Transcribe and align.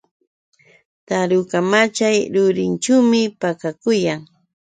Taruka 1.07 1.57
machay 1.71 2.17
rurinćhuumi 2.33 3.21
pakakuyan. 3.41 4.21